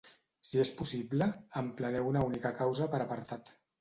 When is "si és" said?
0.51-0.69